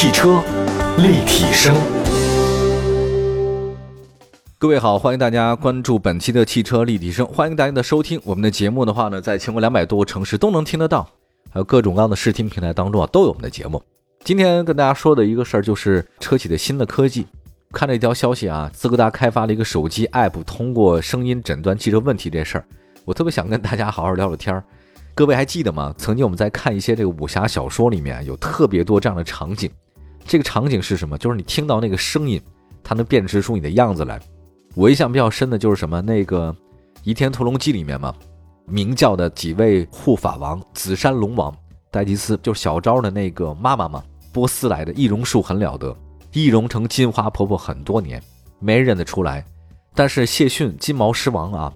[0.00, 0.40] 汽车
[0.98, 1.74] 立体声，
[4.56, 8.20] 各位好，欢迎大家关注本期的汽车立体声，欢迎大家的收听。
[8.22, 11.02] 我们的节目的话呢，在全国两百多个城市都能听得到，
[11.50, 13.82] 还有各种各样的视听平台当中啊，都有我们的节目。
[14.22, 17.26] 今天跟大家说的一个事儿，就是车企的新的科技。
[17.72, 22.64] 看了一条消息啊，斯柯达开发了一个手机 app，通过声音诊断汽车问题这事儿，
[23.04, 24.62] 我特别想跟大家好好聊聊天儿。
[25.12, 25.92] 各位还记得吗？
[25.98, 29.68] 曾经我们在看一些这个武侠小说里面有特别多这样的场景。
[30.28, 31.16] 这个场景是什么？
[31.16, 32.38] 就是你听到那个声音，
[32.84, 34.20] 它能辨识出你的样子来。
[34.74, 36.02] 我印象比较深的就是什么？
[36.02, 36.52] 那个
[37.02, 38.14] 《倚天屠龙记》里面嘛，
[38.66, 41.52] 明教的几位护法王，紫山龙王
[41.90, 45.96] 戴吉斯，就是小昭的那个妈妈嘛，波斯来的易容术很了得，
[46.32, 48.22] 易容成金花婆婆很多年，
[48.60, 49.42] 没人认得出来。
[49.94, 51.72] 但是谢逊金毛狮王啊。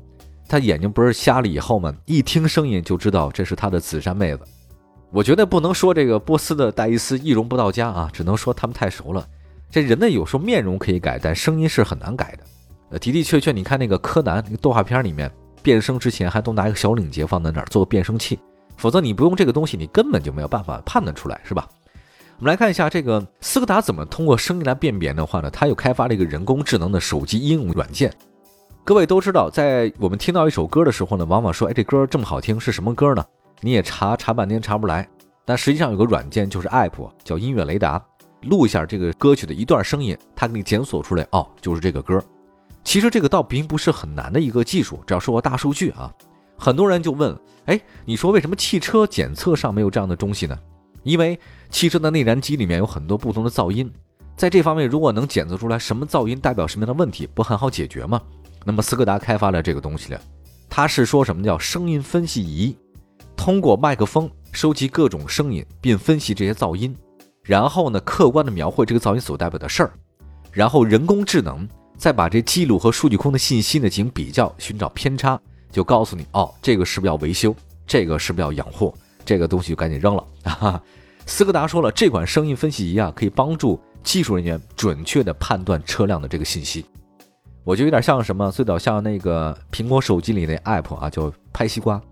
[0.47, 4.45] 他眼睛不是瞎了以后嘛，一听声音就知道这是他的紫衫妹子。
[5.12, 9.28] 我觉得不能说这个波斯的戴伊斯易容不到家啊，只能说他们太熟了。
[9.70, 12.45] 这人呢，有时候面容可以改，但声音是很难改的。
[12.89, 15.31] 呃，的的确确，你看那个柯南那个动画片里面
[15.62, 18.39] 变声之前还都拿一个小领结放在那儿做个变声器，
[18.78, 21.69] 否则你不用这个东西，你根本就没有办法判断出来，是吧？
[22.39, 25.51] 我们来看一下这个斯柯达怎么通过声音来辨别的话呢？
[25.51, 28.11] 它又开发了一个人工智能的手机应用软件。
[28.83, 33.23] 各位都知道，在我们听到一首歌的时候呢，往往说：“哎，这歌这么好听，是什么歌呢？”
[33.62, 35.08] 你也查查半天查不来。
[35.44, 38.05] 但实际上有个软件，就是 App，叫音乐雷达，
[38.42, 42.22] 录一下这个歌曲的一段声音，它给你检索出来，哦，就是这个歌。
[42.84, 46.12] 其实这个倒并不是很难的一个技术，只要是个大数据啊。
[46.56, 50.56] 很多人就问：“哎，你说为什么汽车检测上没有这样的东西呢？”
[51.02, 51.36] 因为
[51.70, 53.92] 汽车的内燃机里面有很多不同的噪音，
[54.36, 58.20] 在这方面如果能检测出来什么噪音代表什么样的问题，不很好解决吗？
[58.64, 60.20] 那么斯柯达开发了这个东西了，
[60.68, 62.77] 它是说什么叫声音分析仪，
[63.36, 66.94] 通过麦克风收集各种声音，并分析这些噪音，
[67.42, 69.92] 然后呢客观的描绘这个噪音所代表的事儿，
[70.52, 75.40] 然后人工智能再把这记录和数据库的信息呢进行比较，寻找偏差，
[75.70, 77.55] 就告诉你哦，这个是不是要维修，
[77.86, 80.24] 这个是不是要养护，这个东西就赶紧扔了。
[80.45, 80.83] 哈哈，
[81.27, 86.84] 斯柯达说了，这款声音分析仪啊，可以帮助技术人员准确的判断车辆的这个信息。
[87.64, 92.02] 我觉得有点像什么，最早像那个苹果手机里那 app 啊，就拍西瓜，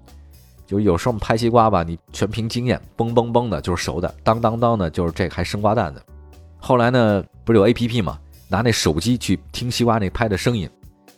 [0.71, 6.01] 就有时候我们拍西瓜吧，你全凭经验，嘣嘣嘣的就是熟的，当当当的就是这还生瓜蛋子。
[6.61, 8.17] 后来呢，不是有 app 嘛，
[8.47, 10.71] 拿那手机去听西瓜那拍的声音，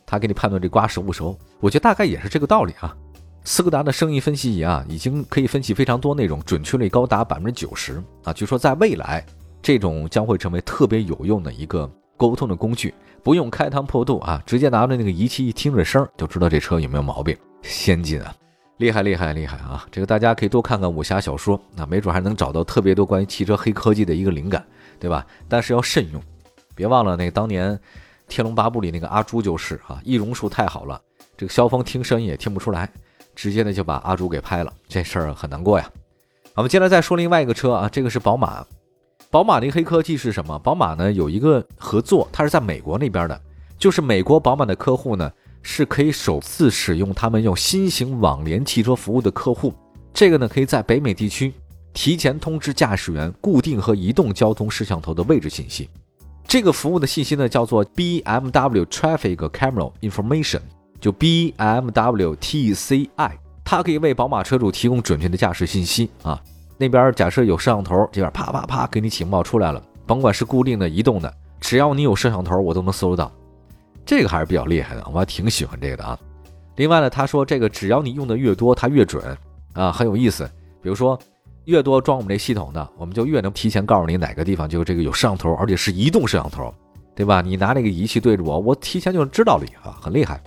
[0.07, 1.37] 他给你判断这瓜熟不熟。
[1.61, 2.97] 我觉得大概也是这个道理啊。
[3.45, 8.33] 斯柯达的声音分析仪啊，已经可以分析非常多内容，准确率高达百分之九十啊。
[8.33, 9.23] 据说在未来，
[9.61, 12.95] 这种将会成为特别有用的一个沟通的工具。
[13.23, 18.34] 不用开膛破肚啊，直接拿着那个仪器一听这声就知道这车有没有毛病，先进啊，
[18.82, 19.87] 厉害厉害厉害啊！
[19.93, 24.66] 这个大家可以多看看武侠小说，那没准还能找到特别多关于汽车黑科技的一个灵感，
[24.98, 25.25] 对吧？
[25.48, 26.20] 但是要慎用，
[26.75, 27.72] 别忘了那个当年
[28.26, 31.00] 《天龙八部》里那个阿朱就是啊，易容术太好了，
[31.37, 32.91] 这个萧峰听声音也听不出来，
[33.37, 35.88] 直接呢就把阿朱给拍了，这事儿很难过呀。
[36.56, 38.66] 我们接着再说另外一个车啊，这个是宝马。
[39.31, 40.59] 宝马的黑科技是什么？
[40.59, 43.41] 宝马呢有一个合作，它是在美国那边的，
[43.78, 45.31] 就是美国宝马的客户呢
[45.62, 49.73] 是可以首次使用他们用新型网联汽车服务的客户，
[50.12, 51.55] 这个呢可以在北美地区
[51.93, 55.89] 提前通知驾驶员固定和移动交通摄像头的位置信息。
[56.47, 60.61] 这个服务的信息呢叫做 BMW Traffic Camera Information，
[61.01, 63.33] 就 BMW TCI，
[63.65, 66.43] 它可以为宝马车主提供准确的驾驶信息啊。
[66.77, 73.31] 那边假设有摄像头，这边啪啪啪给你情报出来了，甭管是固定的、移动的，只要你有摄像头，我都能搜到。
[74.05, 76.19] 这个还是比较厉害的，我还挺喜欢这个的啊。
[76.77, 79.37] 另外呢，他说这个只要你用的越多，它越准
[79.75, 80.49] 啊，很有意思。
[80.83, 81.19] 比如说，
[81.67, 86.75] 越多装我们这系统的，我们就越能提前告诉你哪个地方就这个有摄像头，而且是移动摄像头，
[87.15, 87.41] 对吧？
[87.41, 90.43] 你拿那个仪器对着我，我提前就知道了啊，很厉害。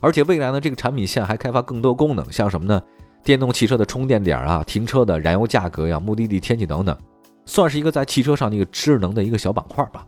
[0.00, 2.82] 而且未来呢，这个产品线还开发更多功能，像什么呢？
[3.22, 6.96] 电动汽车的充电点啊，停车的燃油价格呀，目的地天气等等，
[7.44, 10.06] 算是一个在汽车上的一个智能的一个小板块吧。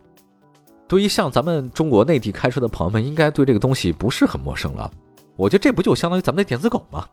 [0.89, 4.91] 对于像咱们中国内地开车的朋友们，应该对这个东西不是很陌生了。
[5.35, 7.05] 我觉得这不就相当于咱们的电子狗吗？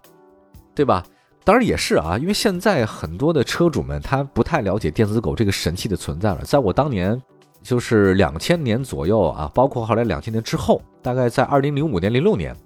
[0.74, 1.04] 对吧？
[1.44, 6.40] 当然也是啊，因为现在很多的车主们他不太了解电子狗这个神器的存在了。
[6.42, 7.20] 在我当年
[7.62, 12.56] 就是两千年左右啊，包括后来两千年之后，大概在二零零五年、零六年，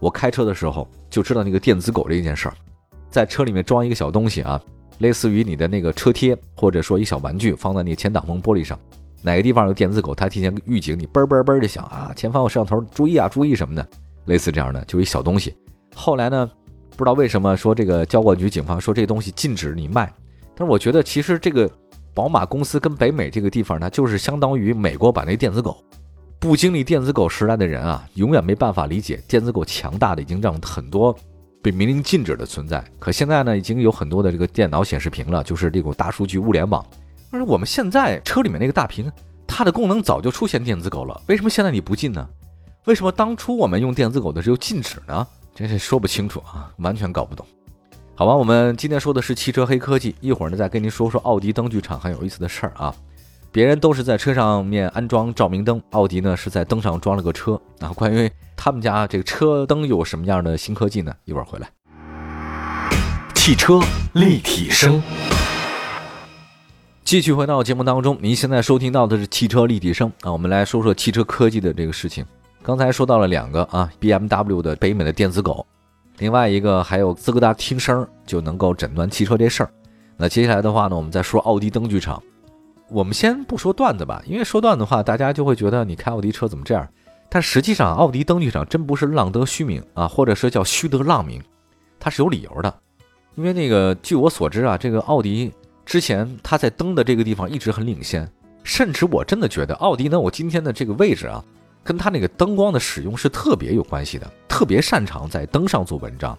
[0.00, 2.54] 我开车的时候就知道那个电子狗这一件事儿。
[3.10, 4.58] 在车里面装一个小东西啊，
[4.98, 8.80] 类似于你的那个车贴，或者说一小玩具，放在你前挡风玻璃上，
[9.24, 13.88] 哪个地方有电子狗，它提前预警你，嘣嘣嘣就响啊，前方有摄像头，注意啊，注意什么的，
[14.26, 15.54] 类似这样的，就一小东西。
[15.94, 16.50] 后来呢，
[16.90, 20.12] 不知道为什么说这个交管局、警方说这东西禁止你卖，
[20.54, 21.70] 但是我觉得其实这个
[22.12, 25.82] 宝马公司跟北美这个地方呢，就是相当于美国版的电子狗。
[26.38, 31.16] 不经历电子狗时代的人啊，永远没办法理解电子狗强大的已经让很多
[31.62, 32.84] 被明令禁止的存在。
[32.98, 36.84] 可现在呢，已经有很多的这个电脑显示屏了，就是这种大数据物联网。
[37.34, 39.10] 但是我们现在车里面那个大屏，
[39.44, 42.24] 它的功能早就出现电子狗了，为什么现在你不进呢？
[42.84, 45.26] 为什么当初我们用电子狗的时候禁止呢？
[45.52, 47.44] 真是说不清楚啊，完全搞不懂。
[48.14, 52.94] 好吧，我们今天说的是汽车黑科技，一会儿呢再跟您说说奥迪灯具厂很有意思的事儿啊。
[53.50, 57.88] 别人都是在车上面安装照明灯，奥迪呢是在灯上装了个车啊。
[57.96, 61.12] 关于他们家这个车灯有什么样的新科技呢？
[61.24, 61.68] 一会儿回来。
[63.34, 63.80] 汽车
[64.12, 65.02] 立体声，
[67.04, 70.32] 继续回到节目当中，您现在收听到的是汽车立体声啊。
[70.32, 72.24] 我们来说说汽车科技的这个事情。
[72.62, 75.66] 刚才说到了两个啊，BMW 的北美的电子狗。
[76.16, 79.70] 另外一个还有斯柯达听声就能够诊断汽车这事儿。
[80.16, 82.20] 那接下来的话呢，我们再说奥迪灯具厂。
[82.88, 86.88] 我们先不说段子吧，因为说段子的话，大家就会觉得你开奥迪车怎么这样？
[87.28, 91.42] 但实际上，奥迪灯具厂真不是浪得虚名啊，或者说叫虚得浪名，
[92.00, 92.74] 它是有理由的。
[93.34, 95.52] 因为那个据我所知啊，这个奥迪
[95.84, 98.30] 之前它在灯的这个地方一直很领先，
[98.62, 101.44] 甚至我真的觉得奥迪呢，我今天的这个位置啊。
[101.86, 106.34] 跟它那个灯光的使用是特别有关系的，特别擅长在灯上做文章，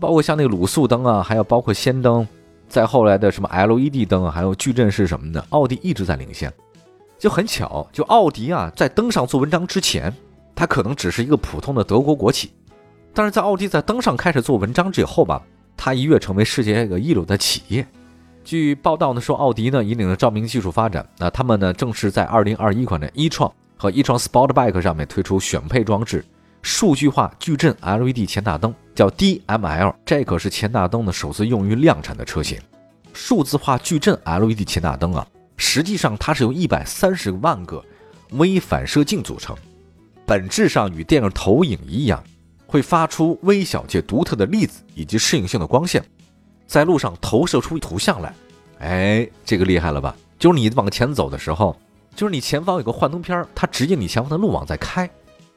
[0.00, 2.26] 包括像那个卤素灯啊，还有包括氙灯，
[2.66, 6.50] 再后来的什么 LED 灯啊，还有矩阵式什么的，奥迪一直在领先。
[7.18, 10.10] 就很巧，就奥迪啊，在灯上做文章之前，
[10.54, 12.50] 它可能只是一个普通的德国国企，
[13.12, 15.42] 但是在奥迪在灯上开始做文章之后吧，
[15.76, 17.86] 它一跃成为世界一个一流的企业。
[18.46, 23.52] 据报道呢说，奥迪呢引领了照明技术发展，那他们呢正是在2021款的一创。
[23.76, 26.24] 和一创 Sportback 上面推出选配装置，
[26.62, 32.56] 数据化矩阵 LED 前大灯，叫 DML，这可是前大灯呢首次用于量产的车型。
[33.12, 35.26] 数字化矩阵 LED 前大灯啊，
[35.56, 37.84] 实际上它是由一百三十万个
[38.30, 39.56] 微反射镜组成，
[40.24, 42.22] 本质上与电影投影一样，
[42.64, 46.02] 会发出微小且独特的粒子以及适应性的光线，
[46.66, 48.34] 在路上投射出图像来。
[48.80, 50.14] 哎，这个厉害了吧？
[50.38, 51.76] 就是你往前走的时候。
[52.14, 55.10] 就是你前方有个幻灯片儿，它指引你前方的路网在开，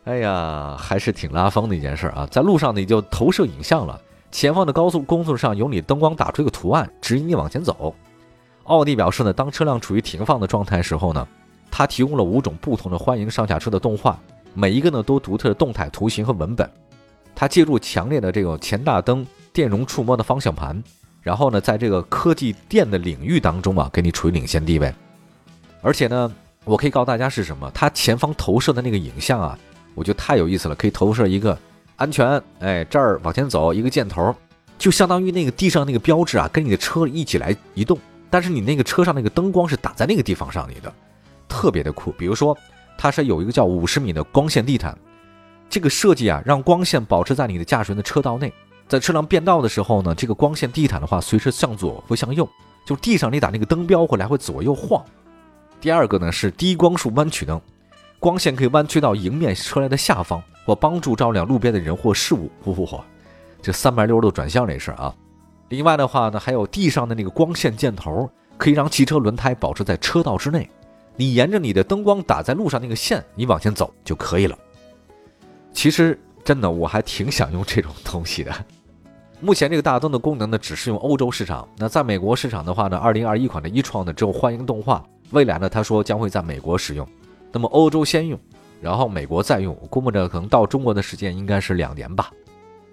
[0.04, 2.28] 哎呀，还是挺拉风的一件事啊！
[2.30, 3.98] 在路上你就投射影像了，
[4.30, 7.96] 前方的高速公路上有你灯光打出一个图案，指引你往前走。
[8.66, 11.26] 奥迪表示呢，当车辆处于停放的状态时候呢，
[11.72, 14.20] 它提供了五种不同的欢迎上下车的动画，
[14.54, 16.70] 每一个呢都独特的动态图形和文本。
[17.34, 20.84] 它借助强烈的这个前大灯电容触摸的方向盘，
[21.22, 24.94] 然后呢，在这个科技电的领域当中啊，给你处于领先地位，
[25.82, 26.32] 而且呢。
[26.66, 27.72] 我可以告诉大家是什么？
[27.74, 29.58] 它前方投射的那个影像啊，
[29.96, 30.76] 我觉得太有意思了。
[30.76, 31.58] 可以投射一个
[31.96, 34.36] 安全，哎，这儿往前走一个箭头，
[34.78, 37.98] 就相当于那个地上那个标志啊，跟你的车一起来移动。
[38.30, 40.94] 但是你那个车上那个灯光是打在那个地方上你的，
[41.48, 42.12] 特别的酷。
[42.12, 42.56] 比如说，
[42.98, 44.96] 它是有一个叫五十米的光线地毯，
[45.70, 48.54] 这个设计啊，让光线保持在你的驾驶员的车道内，
[48.90, 52.50] 在车辆变道的时候呢，这个光线地毯的话，随时向左或向右，
[52.84, 55.06] 就地上你打那个灯标会来回左右晃。
[55.80, 57.62] 第二个呢是低光束弯曲灯，
[58.18, 62.50] 光线可以弯曲到迎面车来的下方，或帮助照亮路边的人或事物。
[62.66, 63.00] 嚯，
[63.62, 65.14] 这三百六十度转向这事啊！
[65.68, 68.28] 另外的话呢，还有地上的那个光线箭头，
[68.58, 70.68] 可以让汽车轮胎保持在车道之内。
[71.16, 74.58] 你沿着你的灯光打在路上那个线，你往前走就可以了。
[75.72, 78.52] 其实真的，我还挺想用这种东西的。
[79.42, 81.66] 目前这个大灯的功能呢，只适用欧洲市场。
[81.78, 85.02] 那在美国市场的话呢，二零二一款的一创呢，只有欢迎动画。
[85.32, 87.08] 未来呢，他说将会在美国使用，
[87.54, 88.38] 那么欧洲先用，
[88.82, 89.78] 然后美国再用。
[89.82, 92.30] 我估摸着可能到中国的时间应该是两年吧。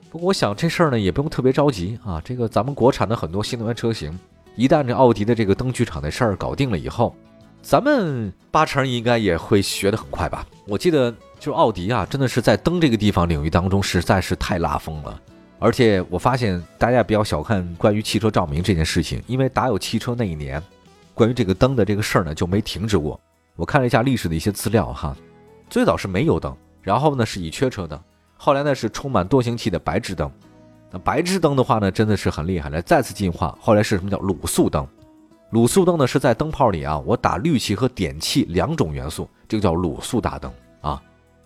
[0.09, 2.23] 不过我想这事儿呢也不用特别着急啊。
[2.25, 4.17] 这个咱们国产的很多新能源车型，
[4.55, 7.13] 一旦这奥迪的这个灯具厂的事儿搞定了以后，
[7.61, 10.47] 咱们八成应该也会学得很快吧。
[10.69, 15.21] 我记得就奥迪啊，真的是在灯这个地方领域当中实在是太拉风了。
[15.59, 20.63] 而且我发现大家也不要小看关于汽车照明这件事情，因为打有汽车那一年。
[21.15, 23.19] 关于这个灯的这个事儿呢，就没停止过。
[23.57, 25.17] 我看了一下历史的一些资料哈，
[25.71, 27.99] 最早是没有灯，然后呢是乙炔车灯，
[28.37, 30.31] 后来呢是充满惰性气的白炽灯。
[30.91, 33.57] 那白炽灯的话呢，真的是很厉害了，再次进化。
[33.59, 34.87] 后来是什么叫卤素灯？
[35.53, 40.53] 卤素灯呢是在灯泡里啊，我打氯气和碘气两种元素，这个叫卤素大灯。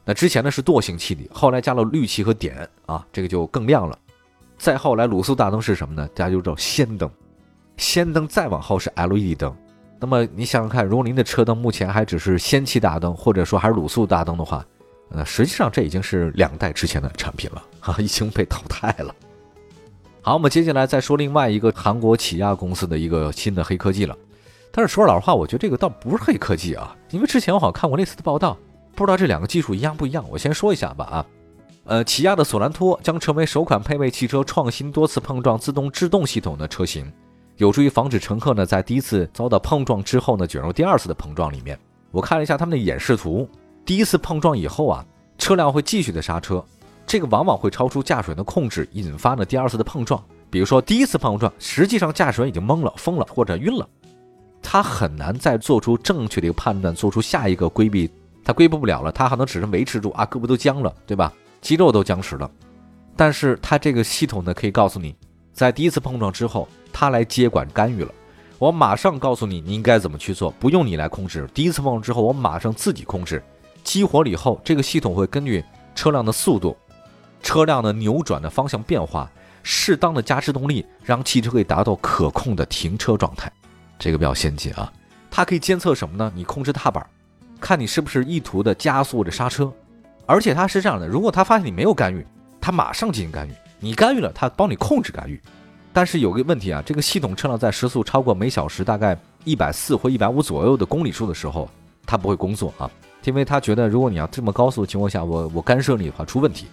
[0.04, 2.52] 那之前呢是惰性气体，后来加了氯气和碘
[2.87, 3.99] 啊，这个就更亮了。
[4.59, 6.09] 再后来卤素大灯是什么呢？
[6.14, 7.11] 大家就知道氙灯。
[7.76, 9.57] 氙灯再往后是 LED 灯，
[9.99, 14.62] 那么你想想看，如果您的车灯目前还只是氙气大灯，或者说还是卤素大灯的话，
[15.11, 19.14] 呃，实际上这已经是两代之前的产品了，哈， 已经被淘汰了。
[20.21, 24.14] 好，我们接下来再说另外一个韩国起亚公司的一个新的黑科技了。
[24.71, 28.59] 但是说老实话，我觉得这个倒不是黑科技啊，因为之前我好像看过类似的报道，
[29.00, 30.23] 不知道这两个技术一样不一样。
[30.28, 31.26] 我先说一下吧啊，
[31.85, 37.11] 呃，起亚的索兰托将成为首款配备汽车创新多次碰撞自动制动系统的车型，
[37.57, 41.78] 有助于防止乘客呢在第一次遭到碰撞之后呢卷入第二次的碰撞里面。
[42.11, 43.49] 我看了一下他们的演示图，
[43.87, 45.02] 第一次碰撞以后啊，
[45.38, 46.62] 车辆会继续的刹车，
[47.07, 50.23] 这个往往会超出驾驶员的控制，引发呢第二次的碰撞。
[50.50, 53.88] 比如说第一次碰撞，实际上驾驶员已经懵了、疯了或者晕了。
[54.61, 58.11] 他很难再做出正确的一个判断，做出下一个规避，
[58.45, 61.33] 它规避不了了，它还能只能维持住啊，胳膊都僵了，对吧？
[61.61, 62.51] 肌肉都僵实了。
[63.17, 65.15] 但是它这个系统呢，可以告诉你，
[65.53, 68.13] 在第一次碰撞之后，它来接管干预了。
[68.59, 71.49] 我马上告诉你，你应该怎么去做，不用你来控制。
[71.55, 73.43] 第一次碰撞之后，我马上自己控制。
[73.83, 76.77] 激活了以后，这个系统会根据车辆的速度、
[77.43, 79.31] 车辆的扭转的方向变化，
[79.63, 83.51] 适当的加制动力，让汽车可以达到可控的停车状态。
[83.99, 84.93] 这个比较先进啊，
[85.31, 86.31] 它可以监测什么呢？
[86.35, 87.07] 你控制踏板，
[87.61, 89.71] 看你是不是意图的加速或者刹车，
[90.26, 92.26] 而且它是这样的：如果它发现你没有干预，
[92.61, 95.40] 它马上进行干预；你干预了，它帮你控制干预。
[95.93, 101.69] 但是有个问题啊，这个系统车辆在时速超过每小时大概一百四或一百五左右的公里数的时候，
[102.07, 102.90] 它不会工作啊，
[103.25, 106.67] 因为它觉得如果你要这么高速的情况下，我我干涉你的话出问题。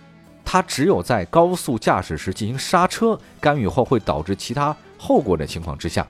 [0.45, 6.07] 它只有在高速驾驶时进行刹车干预后，会导致其他后果的情况之下。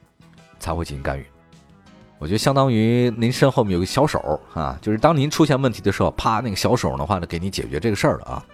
[0.59, 1.23] 才会进行干预，
[2.19, 8.45] 我觉得相当于您身后面有个小手啊，就是当您出现问题的时候，啪，那个小手的话呢，给你解决这个事儿了啊。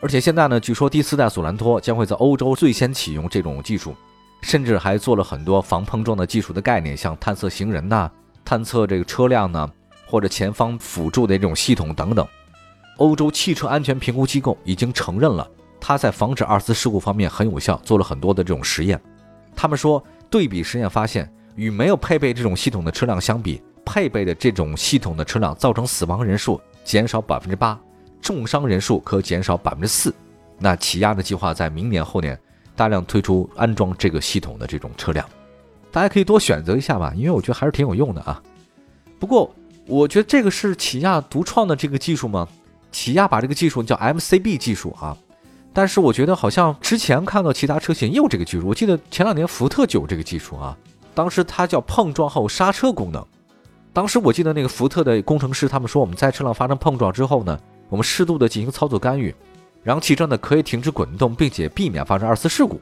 [0.00, 3.94] 而且现在呢，据说第四代索兰托将会在欧洲最先启用这种技术，
[4.42, 8.10] 甚至还做了很多防碰撞的技术的概念，像探测行人呐、
[8.44, 9.70] 探测这个车辆呢，
[10.08, 12.26] 或者前方辅助的这种系统等等。
[12.96, 15.48] 欧洲汽车安全评估机构已经承认了，
[15.80, 19.00] 它在防止二次事故方面很有效，做了很多的这种实验。
[19.54, 21.32] 他们说，对比实验发现。
[21.56, 27.78] 与没有配备这种系统的车辆相比，配备的这种系统的车辆造成死亡人数减少百分之八，
[28.22, 30.14] 重伤人数可减少百分之四。
[30.58, 32.38] 那起亚的计划在明年后年
[32.74, 35.26] 大量推出安装这个系统的这种车辆，
[35.90, 38.42] 大家可以多选择一下吧，因为我觉得还是挺有用的啊。
[39.18, 39.54] 不过，
[39.86, 42.46] 我觉得这个是起亚独创的这个技术吗？
[42.92, 45.16] 起亚把这个技术叫 MCB 技术啊，
[45.72, 50.76] 但是我觉得好像之前看到其他车型也有这个技术，我记得前两年福特就有这个技术啊。
[51.16, 53.24] 当时它叫碰撞后刹车功能。
[53.94, 57.58] 当时我记得那个福特的工程师他们说，我们在车辆发生碰撞之后呢，
[57.88, 59.34] 我们适度的进行操作干预，
[59.82, 62.78] 然后汽车呢可以停止滚动，并且避免发生二次事故。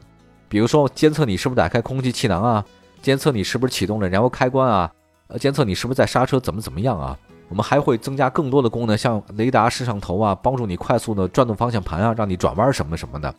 [0.49, 2.65] 比如说监测你是不是打开空气气囊啊，
[3.01, 4.91] 监测你是不是启动了燃油开关啊，
[5.27, 7.17] 呃，监测你是不是在刹车，怎么怎么样啊。
[7.47, 13.33] 我们还会增加更多的功能，像雷达摄像头啊，帮助你快速的转动方向盘啊，让你转弯什么什么的，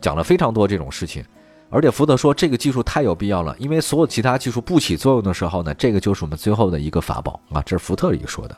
[0.00, 1.24] 讲了非常多这种事情。
[1.72, 8.54] 而且福特说这个技术太有必要了，因为所有其他技术不起作用的时候呢，这个就是我们最后的一个法宝啊，这是福特一个说的。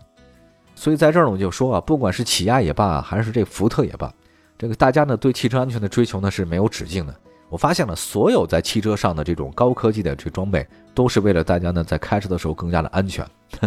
[0.74, 4.12] 所以在这儿呢，我就说啊，不管是起亚也罢，还是这福特也罢，
[4.58, 7.14] 这个大家呢对汽车安全的追求呢是没有止境的。
[7.48, 13.24] 我发现了，所有在汽车上的这种高科技的这装备，都是为了大家呢在开车的时候更加的安全。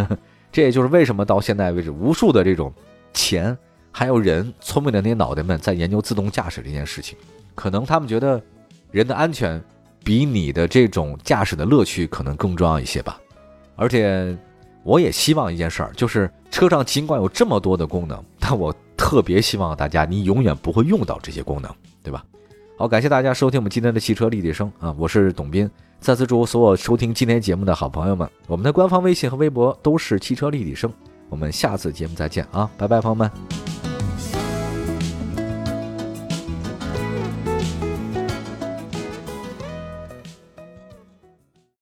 [0.51, 2.73] 这也就是为什么到现在为止，无数的这种
[3.13, 3.57] 钱
[3.91, 7.17] 还有人聪明的那些脑袋们在研究自动驾驶这件事情，
[7.55, 8.41] 可能他们觉得。
[8.91, 9.61] 人的安全
[10.03, 13.19] 比你的这种驾驶的乐趣可能更重要一些吧，
[13.75, 14.37] 而且
[14.83, 21.69] 我也希望一件事儿，就是车上尽管有这么多的功能，但我特别希望大家你永远不会用到这些功能，
[22.01, 22.23] 对吧？
[22.77, 30.91] 好，感谢大家收听我们今天的汽车立体声啊，我是董斌，再次祝所有收听今天节目的好朋友们，我们的官方微信和微博都是汽车立体声，
[31.27, 33.76] 我们下次节目再见啊，拜拜，朋友们。